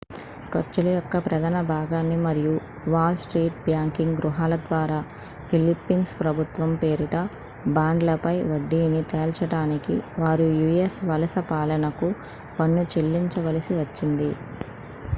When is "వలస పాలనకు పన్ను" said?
11.09-12.85